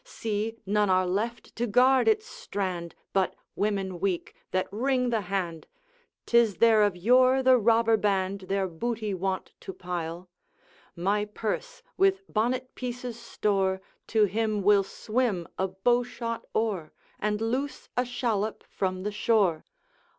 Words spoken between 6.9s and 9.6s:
yore the robber band Their booty wont